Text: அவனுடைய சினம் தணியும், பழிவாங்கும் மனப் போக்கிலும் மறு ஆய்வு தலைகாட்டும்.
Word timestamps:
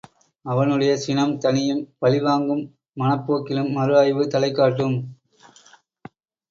அவனுடைய 0.45 0.97
சினம் 0.97 1.35
தணியும், 1.37 1.83
பழிவாங்கும் 1.99 2.63
மனப் 2.93 3.25
போக்கிலும் 3.27 3.71
மறு 3.71 3.95
ஆய்வு 3.97 4.25
தலைகாட்டும். 4.27 4.97